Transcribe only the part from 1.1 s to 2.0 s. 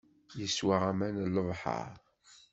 n lebḥeṛ.